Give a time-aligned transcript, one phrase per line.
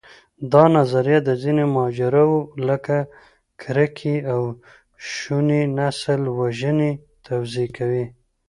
[0.51, 2.97] دا نظریه د ځینو ماجراوو، لکه
[3.61, 4.41] کرکې او
[5.11, 6.91] شونې نسلوژنې
[7.25, 8.05] توضیح کوي.